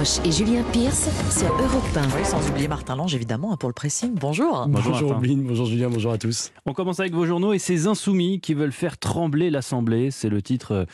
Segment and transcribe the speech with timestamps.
[0.00, 2.16] Roche et Julien Pierce sur Europe 1.
[2.16, 4.14] Oui, sans oublier Martin Lange, évidemment, hein, pour le pressing.
[4.14, 4.64] Bonjour.
[4.66, 5.10] Bonjour, Bonjour.
[5.10, 6.52] Oblin, bonjour Julien, bonjour à tous.
[6.64, 10.10] On commence avec vos journaux et ces insoumis qui veulent faire trembler l'Assemblée.
[10.10, 10.84] C'est le titre euh,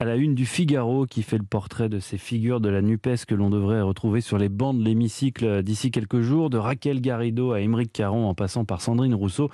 [0.00, 3.26] à la une du Figaro qui fait le portrait de ces figures de la NUPES
[3.28, 7.52] que l'on devrait retrouver sur les bancs de l'hémicycle d'ici quelques jours, de Raquel Garrido
[7.52, 9.50] à Émeric Caron en passant par Sandrine Rousseau.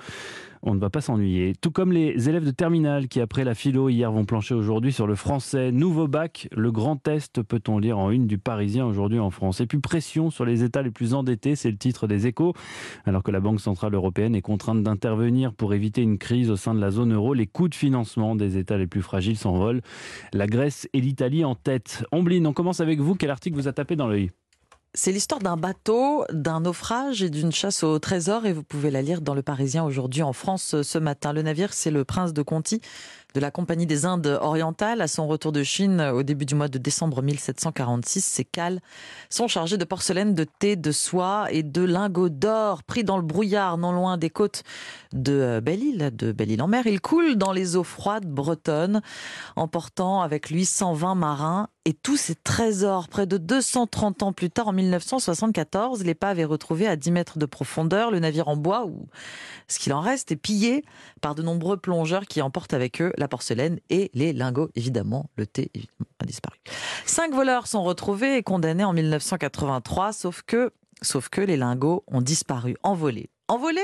[0.63, 1.53] On ne va pas s'ennuyer.
[1.59, 5.07] Tout comme les élèves de terminale qui, après la philo hier, vont plancher aujourd'hui sur
[5.07, 5.71] le français.
[5.71, 9.59] Nouveau bac, le grand test, peut-on lire en une du Parisien aujourd'hui en France?
[9.59, 12.53] Et puis pression sur les États les plus endettés, c'est le titre des échos.
[13.05, 16.75] Alors que la Banque Centrale Européenne est contrainte d'intervenir pour éviter une crise au sein
[16.75, 19.81] de la zone euro, les coûts de financement des États les plus fragiles s'envolent.
[20.33, 22.05] La Grèce et l'Italie en tête.
[22.11, 23.15] Ombline, on commence avec vous.
[23.15, 24.29] Quel article vous a tapé dans l'œil?
[24.93, 29.01] C'est l'histoire d'un bateau, d'un naufrage et d'une chasse au trésor et vous pouvez la
[29.01, 31.31] lire dans Le Parisien aujourd'hui en France ce matin.
[31.31, 32.81] Le navire, c'est le Prince de Conti
[33.33, 35.01] de la Compagnie des Indes orientales.
[35.01, 38.81] À son retour de Chine au début du mois de décembre 1746, ces cales
[39.29, 43.23] sont chargées de porcelaine, de thé, de soie et de lingots d'or pris dans le
[43.23, 44.63] brouillard non loin des côtes
[45.13, 46.87] de Belle-Île, de Belle-Île en mer.
[46.87, 49.01] Il coule dans les eaux froides bretonnes,
[49.55, 53.07] emportant avec lui 120 marins et tous ces trésors.
[53.07, 57.45] Près de 230 ans plus tard, en 1974, l'épave est retrouvée à 10 mètres de
[57.45, 58.11] profondeur.
[58.11, 59.07] Le navire en bois, ou
[59.67, 60.83] ce qu'il en reste, est pillé
[61.21, 65.29] par de nombreux plongeurs qui emportent avec eux la porcelaine et les lingots, évidemment.
[65.37, 65.71] Le thé,
[66.19, 66.57] a disparu.
[67.05, 72.21] Cinq voleurs sont retrouvés et condamnés en 1983, sauf que, sauf que les lingots ont
[72.21, 73.29] disparu, envolés.
[73.51, 73.81] Envolés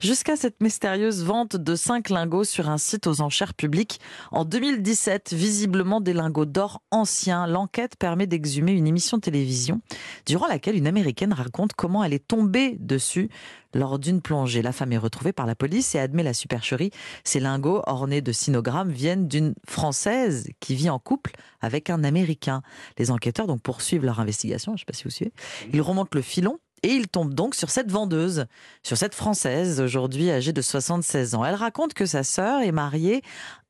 [0.00, 4.00] jusqu'à cette mystérieuse vente de cinq lingots sur un site aux enchères publiques
[4.32, 7.46] en 2017, visiblement des lingots d'or anciens.
[7.46, 9.80] L'enquête permet d'exhumer une émission de télévision
[10.26, 13.28] durant laquelle une américaine raconte comment elle est tombée dessus
[13.72, 14.62] lors d'une plongée.
[14.62, 16.90] La femme est retrouvée par la police et admet la supercherie.
[17.22, 22.62] Ces lingots ornés de sinogrammes viennent d'une Française qui vit en couple avec un Américain.
[22.98, 25.32] Les enquêteurs donc poursuivent leur investigation, je ne sais pas si vous suivez.
[25.72, 28.44] Ils remontent le filon et ils tombent donc sur cette vendeuse,
[28.82, 31.42] sur cette Française, aujourd'hui âgée de 76 ans.
[31.42, 33.22] Elle raconte que sa sœur est mariée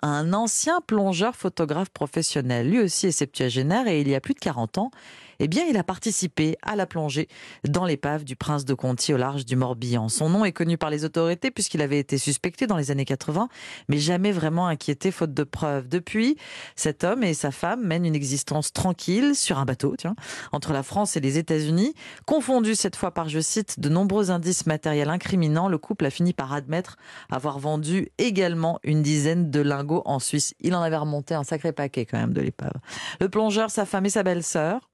[0.02, 2.68] à un ancien plongeur photographe professionnel.
[2.68, 4.90] Lui aussi est septuagénaire et il y a plus de 40 ans,
[5.38, 7.28] eh bien, il a participé à la plongée
[7.68, 10.08] dans l'épave du prince de Conti au large du Morbihan.
[10.08, 13.48] Son nom est connu par les autorités puisqu'il avait été suspecté dans les années 80,
[13.88, 15.88] mais jamais vraiment inquiété faute de preuves.
[15.88, 16.36] Depuis,
[16.76, 20.16] cet homme et sa femme mènent une existence tranquille sur un bateau, tiens,
[20.52, 21.94] entre la France et les États-Unis.
[22.26, 26.32] Confondu cette fois par, je cite, de nombreux indices matériels incriminants, le couple a fini
[26.32, 26.96] par admettre
[27.30, 30.54] avoir vendu également une dizaine de lingots en Suisse.
[30.60, 32.74] Il en avait remonté un sacré paquet quand même de l'épave.
[33.20, 34.90] Le plongeur, sa femme et sa belle-sœur,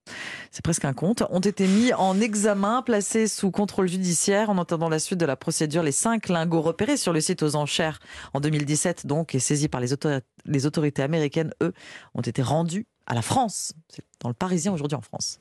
[0.50, 4.88] c'est presque un conte, ont été mis en examen, placés sous contrôle judiciaire en entendant
[4.88, 5.82] la suite de la procédure.
[5.82, 8.00] Les cinq lingots repérés sur le site aux enchères
[8.34, 11.72] en 2017, donc, et saisis par les, autori- les autorités américaines, eux,
[12.14, 13.72] ont été rendus à la France.
[13.88, 15.40] C'est dans le Parisien aujourd'hui en France.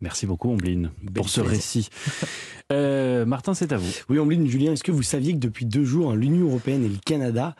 [0.00, 1.88] Merci beaucoup, Ombline, pour ce récit.
[2.70, 3.90] Euh, Martin, c'est à vous.
[4.10, 6.98] Oui, Ombline, Julien, est-ce que vous saviez que depuis deux jours, l'Union Européenne et le
[7.02, 7.56] Canada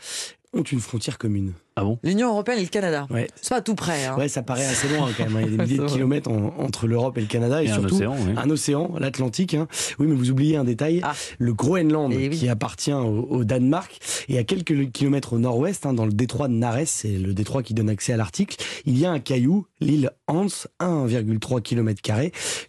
[0.52, 1.54] ont une frontière commune?
[1.80, 3.06] Ah bon L'Union européenne et le Canada.
[3.10, 3.28] Ouais.
[3.40, 4.06] C'est pas tout près.
[4.06, 4.16] Hein.
[4.18, 5.36] Ouais, ça paraît assez loin quand même.
[5.36, 5.42] hein.
[5.46, 7.70] Il y a des milliers de kilomètres en- entre l'Europe et le Canada et, Et
[7.70, 8.50] un surtout océan, oui.
[8.50, 9.54] océan, l'Atlantique.
[9.54, 9.68] hein.
[9.98, 11.00] Oui, mais vous oubliez un détail.
[11.02, 11.14] Ah.
[11.38, 12.36] Le Groenland, Eh oui.
[12.36, 16.48] qui appartient au, au Danemark, et à quelques kilomètres au nord-ouest, hein, dans le détroit
[16.48, 19.66] de Nares, c'est le détroit qui donne accès à l'Arctique, il y a un caillou,
[19.80, 20.46] l'île Hans,
[20.80, 22.02] 1,3 km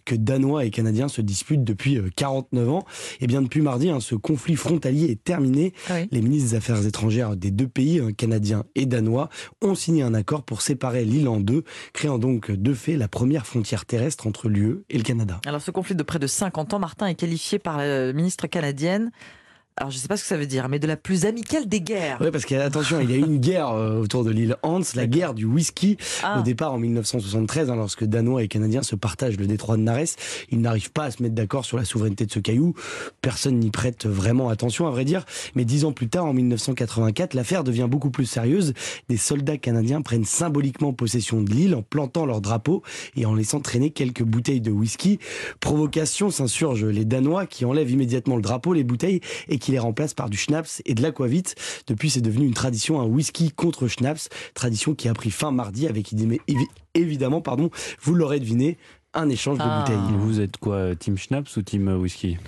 [0.04, 2.84] que Danois et Canadiens se disputent depuis euh, 49 ans.
[3.20, 5.72] Et bien depuis mardi, ce conflit frontalier est terminé.
[5.88, 6.08] Ah oui.
[6.10, 10.42] Les ministres des Affaires étrangères des deux pays, canadiens et danois, ont signé un accord
[10.42, 14.84] pour séparer l'île en deux, créant donc de fait la première frontière terrestre entre l'UE
[14.90, 15.40] et le Canada.
[15.46, 19.10] Alors ce conflit de près de 50 ans, Martin est qualifié par la ministre canadienne,
[19.80, 21.66] alors je ne sais pas ce que ça veut dire, mais de la plus amicale
[21.66, 22.18] des guerres.
[22.20, 25.06] Oui, parce qu'attention, il y a eu une guerre euh, autour de l'île Hans, la
[25.06, 25.96] guerre du whisky.
[26.22, 26.38] Ah.
[26.38, 30.16] Au départ, en 1973, hein, lorsque Danois et Canadiens se partagent le détroit de Nares,
[30.50, 32.74] ils n'arrivent pas à se mettre d'accord sur la souveraineté de ce caillou.
[33.22, 35.24] Personne n'y prête vraiment attention, à vrai dire.
[35.54, 38.74] Mais dix ans plus tard, en 1984, l'affaire devient beaucoup plus sérieuse.
[39.08, 42.82] Des soldats canadiens prennent symboliquement possession de l'île en plantant leur drapeau
[43.16, 45.18] et en laissant traîner quelques bouteilles de whisky.
[45.60, 50.14] Provocation, s'insurgent les Danois qui enlèvent immédiatement le drapeau, les bouteilles et qui les remplacent
[50.14, 51.44] par du schnapps et de l'aquavit.
[51.86, 55.86] Depuis, c'est devenu une tradition, un whisky contre schnapps, tradition qui a pris fin mardi
[55.86, 57.70] avec évi- évi- évidemment, pardon,
[58.02, 58.76] vous l'aurez deviné,
[59.14, 59.84] un échange Ah.
[59.88, 60.16] de bouteilles.
[60.18, 62.38] Vous êtes quoi, Team Schnaps ou Team Whisky?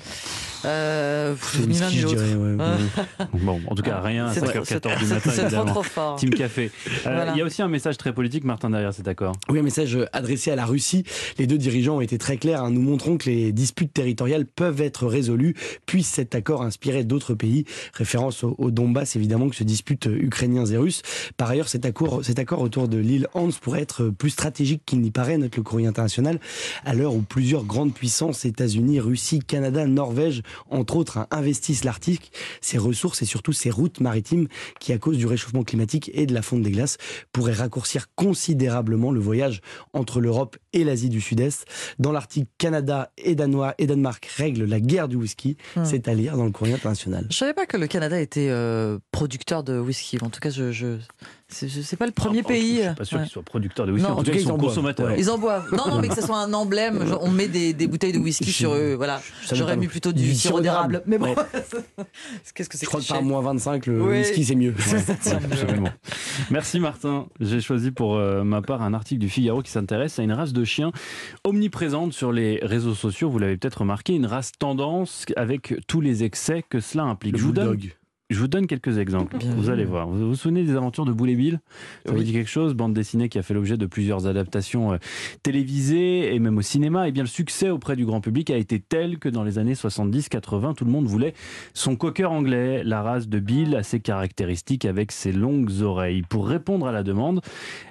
[0.65, 1.35] Euh,
[1.67, 2.23] ni l'un whisky, ni je l'autre.
[2.23, 2.55] dirais, ouais.
[2.55, 3.27] Ouais.
[3.43, 5.65] Bon, en tout cas, rien à C'est trop- 5h14 du matin, C'est trop évidemment.
[5.73, 6.17] trop fort.
[6.17, 6.71] Team Café.
[6.87, 7.33] Euh, Voilà.
[7.35, 9.35] Il y a aussi un message très politique, Martin, derrière cet accord.
[9.49, 11.03] Oui, un message adressé à la Russie.
[11.39, 12.63] Les deux dirigeants ont été très clairs.
[12.63, 12.71] hein.
[12.71, 15.57] Nous montrons que les disputes territoriales peuvent être résolues.
[15.87, 17.65] Puisse cet accord inspirer d'autres pays.
[17.95, 21.03] Référence au, au Donbass, évidemment, que se disputent ukrainiens et russes.
[21.37, 25.01] Par ailleurs, cet accord, cet accord autour de l'île Hans pourrait être plus stratégique qu'il
[25.01, 26.39] n'y paraît, note le courrier international,
[26.85, 32.33] à l'heure où plusieurs grandes puissances, États-Unis, Russie, Canada, Norvège, entre autres, hein, investissent l'Arctique,
[32.61, 34.49] ses ressources et surtout ses routes maritimes
[34.81, 36.99] qui, à cause du réchauffement climatique et de la fonte des glaces,
[37.33, 39.61] pourraient raccourcir considérablement le voyage
[39.93, 41.67] entre l'Europe et l'Asie du Sud-Est.
[41.99, 45.57] Dans l'Arctique, Canada et, Danois et Danemark règlent la guerre du whisky.
[45.77, 45.85] Hmm.
[45.85, 47.27] C'est à lire dans le courrier international.
[47.31, 50.19] Je savais pas que le Canada était euh, producteur de whisky.
[50.23, 50.97] En tout cas, je, je
[51.49, 52.79] c'est pas le premier en- pays.
[52.79, 53.25] Je suis pas sûr Ouais.
[53.25, 54.09] qu'ils soient producteurs de whisky.
[54.09, 54.17] Non.
[54.17, 55.09] en tout cas, ils sont en consommateurs.
[55.09, 55.17] Ouais.
[55.19, 55.71] Ils en boivent.
[55.73, 57.07] Non, non, mais que ce soit un emblème.
[57.07, 58.95] genre, on met des, des bouteilles de whisky Je- sur eux.
[58.95, 59.21] Voilà.
[59.53, 61.03] J'aurais mis plutôt du, Du sirop d'érable.
[61.07, 61.35] Mais bon, Ouais.
[62.55, 64.19] qu'est-ce que c'est Je crois que par moins 25, le Oui.
[64.21, 64.75] whisky, c'est mieux.
[65.31, 65.91] Absolument.
[66.51, 67.27] Merci Martin.
[67.41, 70.53] J'ai choisi pour euh, ma part un article du Figaro qui s'intéresse à une race
[70.55, 70.93] de chiens
[71.45, 73.31] omniprésente sur les réseaux sociaux.
[73.31, 77.33] Vous l'avez peut-être remarqué, une race tendance avec tous les excès que cela implique.
[77.33, 77.97] Le Je vous, donne, bulldog.
[78.33, 79.37] Je vous donne quelques exemples.
[79.37, 80.09] Bien vous allez voir.
[80.09, 81.61] Vous vous souvenez des aventures de Boule et Bill?
[82.07, 82.75] Ça vous dit quelque chose?
[82.75, 84.97] Bande dessinée qui a fait l'objet de plusieurs adaptations euh,
[85.43, 87.09] télévisées et même au cinéma.
[87.09, 89.75] Et bien le succès auprès du grand public a été tel que dans les années
[89.75, 91.35] 70-80, tout le monde voulait
[91.75, 96.23] son cocker anglais, la race de Bill assez caractéristique avec ses longues oreilles.
[96.23, 97.41] Pour répondre à la demande,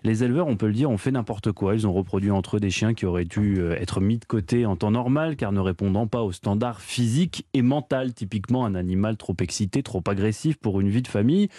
[0.04, 1.76] les éleveurs, on peut le dire, ont fait n'importe quoi.
[1.76, 4.66] Ils ont reproduit entre eux des chiens qui auraient dû euh, être mis de côté
[4.66, 8.14] en temps normal car ne répondant pas aux standards physiques et mental.
[8.14, 10.31] Typiquement un animal trop excité, trop agressif
[10.62, 11.50] pour une vie de famille.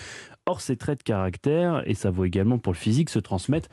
[0.46, 3.70] Or, ces traits de caractère, et ça vaut également pour le physique, se transmettent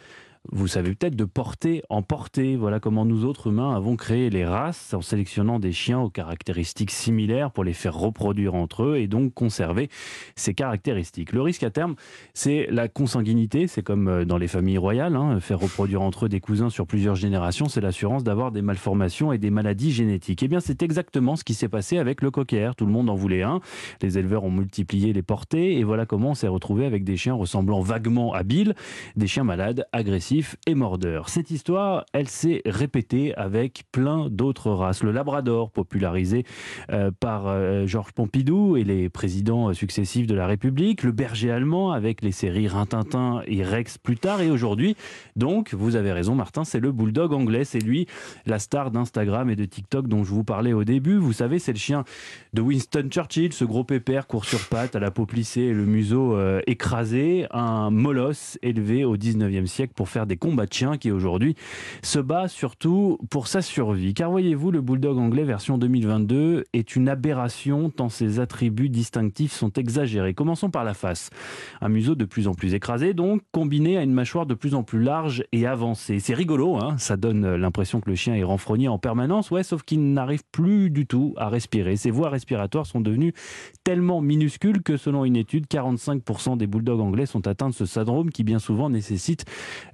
[0.51, 2.55] vous savez peut-être de portée en portée.
[2.55, 6.91] Voilà comment nous autres humains avons créé les races en sélectionnant des chiens aux caractéristiques
[6.91, 9.89] similaires pour les faire reproduire entre eux et donc conserver
[10.35, 11.33] ces caractéristiques.
[11.33, 11.95] Le risque à terme,
[12.33, 13.67] c'est la consanguinité.
[13.67, 16.87] C'est comme euh, dans les familles royales, hein, faire reproduire entre eux des cousins sur
[16.87, 20.41] plusieurs générations, c'est l'assurance d'avoir des malformations et des maladies génétiques.
[20.41, 22.71] Eh bien, c'est exactement ce qui s'est passé avec le cocker.
[22.77, 23.59] Tout le monde en voulait un.
[24.01, 27.33] Les éleveurs ont multiplié les portées et voilà comment on s'est retrouvé avec des chiens
[27.33, 28.73] ressemblant vaguement à Bill,
[29.17, 30.28] des chiens malades, agressifs
[30.67, 31.29] et mordeurs.
[31.29, 35.01] Cette histoire, elle s'est répétée avec plein d'autres races.
[35.03, 36.45] Le Labrador, popularisé
[36.91, 41.91] euh, par euh, Georges Pompidou et les présidents successifs de la République, le berger allemand
[41.91, 44.95] avec les séries Rintintin et Rex plus tard, et aujourd'hui,
[45.35, 48.05] donc, vous avez raison Martin, c'est le bulldog anglais, c'est lui
[48.45, 51.17] la star d'Instagram et de TikTok dont je vous parlais au début.
[51.17, 52.03] Vous savez, c'est le chien
[52.53, 55.85] de Winston Churchill, ce gros pépère court sur pattes, à la peau plissée et le
[55.85, 60.97] museau euh, écrasé, un molosse élevé au 19e siècle pour faire des combats de chiens
[60.97, 61.55] qui aujourd'hui
[62.01, 64.13] se bat surtout pour sa survie.
[64.13, 69.71] Car voyez-vous, le bulldog anglais version 2022 est une aberration tant ses attributs distinctifs sont
[69.73, 70.33] exagérés.
[70.33, 71.29] Commençons par la face.
[71.81, 74.83] Un museau de plus en plus écrasé, donc combiné à une mâchoire de plus en
[74.83, 76.19] plus large et avancée.
[76.19, 79.83] C'est rigolo, hein ça donne l'impression que le chien est renfrogné en permanence, ouais, sauf
[79.83, 81.95] qu'il n'arrive plus du tout à respirer.
[81.95, 83.33] Ses voies respiratoires sont devenues
[83.83, 88.29] tellement minuscules que selon une étude, 45% des bulldogs anglais sont atteints de ce syndrome
[88.29, 89.45] qui bien souvent nécessite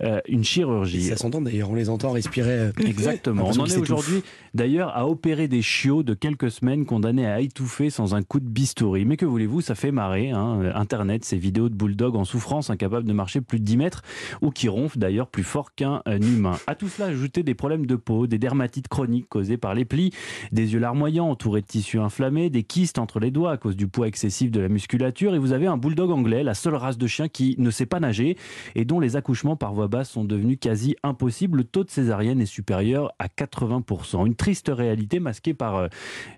[0.01, 1.03] euh, une chirurgie.
[1.03, 2.51] Ça s'entend d'ailleurs, on les entend respirer.
[2.51, 3.43] euh, Exactement.
[3.43, 4.23] On l'impression en est aujourd'hui
[4.53, 8.47] d'ailleurs à opérer des chiots de quelques semaines condamnés à étouffer sans un coup de
[8.47, 9.05] bistouri.
[9.05, 10.31] Mais que voulez-vous, ça fait marrer.
[10.31, 10.59] hein.
[10.75, 14.01] Internet, ces vidéos de bulldogs en souffrance, incapables de marcher plus de 10 mètres
[14.41, 16.57] ou qui ronflent d'ailleurs plus fort qu'un euh, humain.
[16.67, 20.11] À tout cela, ajouter des problèmes de peau, des dermatites chroniques causées par les plis,
[20.51, 23.87] des yeux larmoyants entourés de tissus inflammés, des kystes entre les doigts à cause du
[23.87, 25.35] poids excessif de la musculature.
[25.35, 27.99] Et vous avez un bulldog anglais, la seule race de chien qui ne sait pas
[27.99, 28.37] nager
[28.75, 31.57] et dont les accouchements par voie basse sont devenus quasi impossibles.
[31.57, 34.25] Le taux de césarienne est supérieur à 80%.
[34.25, 35.87] Une triste réalité masquée par euh,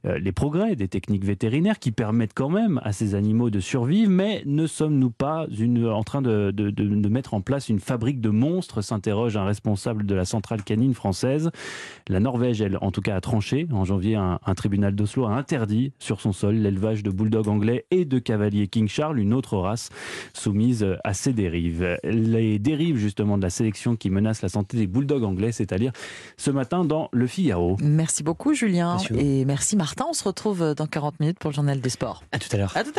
[0.05, 4.09] euh, les progrès des techniques vétérinaires qui permettent quand même à ces animaux de survivre,
[4.09, 9.37] mais ne sommes-nous pas en train de mettre en place une fabrique de monstres s'interroge
[9.37, 11.51] un responsable de la centrale canine française.
[12.07, 13.67] La Norvège, elle, en tout cas, a tranché.
[13.71, 17.85] En janvier, un, un tribunal d'Oslo a interdit sur son sol l'élevage de bulldogs anglais
[17.91, 19.89] et de cavaliers King Charles, une autre race
[20.33, 21.97] soumise à ces dérives.
[22.03, 25.77] Les dérives, justement, de la sélection qui menacent la santé des bulldogs anglais, c'est à
[25.77, 25.91] dire
[26.37, 27.77] ce matin dans Le Figaro.
[27.81, 28.93] Merci beaucoup, Julien.
[28.93, 29.21] Passionnant.
[29.21, 30.05] Et merci, Martin.
[30.09, 32.23] On se retrouve dans 40 minutes pour le journal des sports.
[32.31, 32.71] À tout à l'heure.
[32.75, 32.95] À tout à l'heure.